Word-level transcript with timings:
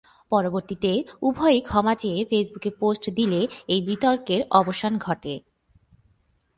পরবর্তীতে 0.31 0.91
উভয়ই 1.21 1.61
ক্ষমা 1.61 1.93
চেয়ে 1.95 2.19
ফেসবুকে 2.25 2.69
পোস্ট 2.79 3.03
দিলে 3.09 3.41
এই 3.67 3.81
বিতর্কের 3.81 4.41
অবসান 4.51 4.93
ঘটে। 4.97 5.33